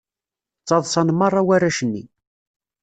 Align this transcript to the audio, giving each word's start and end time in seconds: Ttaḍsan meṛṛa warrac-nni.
Ttaḍsan 0.61 1.09
meṛṛa 1.13 1.41
warrac-nni. 1.47 2.03